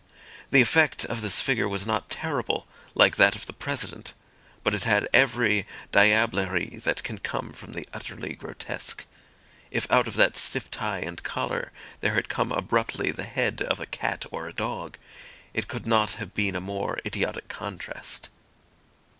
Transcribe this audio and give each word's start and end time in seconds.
The 0.49 0.61
effect 0.63 1.05
of 1.05 1.21
this 1.21 1.39
figure 1.39 1.69
was 1.69 1.85
not 1.85 2.09
terrible 2.09 2.65
like 2.95 3.17
that 3.17 3.35
of 3.35 3.45
the 3.45 3.53
President, 3.53 4.15
but 4.63 4.73
it 4.73 4.83
had 4.83 5.07
every 5.13 5.67
diablerie 5.93 6.77
that 6.81 7.03
can 7.03 7.19
come 7.19 7.53
from 7.53 7.73
the 7.73 7.87
utterly 7.93 8.33
grotesque. 8.33 9.05
If 9.69 9.85
out 9.91 10.07
of 10.07 10.15
that 10.15 10.35
stiff 10.35 10.71
tie 10.71 11.01
and 11.01 11.21
collar 11.21 11.71
there 11.99 12.15
had 12.15 12.29
come 12.29 12.51
abruptly 12.51 13.11
the 13.11 13.25
head 13.25 13.61
of 13.61 13.79
a 13.79 13.85
cat 13.85 14.25
or 14.31 14.47
a 14.47 14.53
dog, 14.53 14.97
it 15.53 15.67
could 15.67 15.85
not 15.85 16.13
have 16.13 16.33
been 16.33 16.55
a 16.55 16.59
more 16.61 16.97
idiotic 17.05 17.47
contrast. 17.47 18.29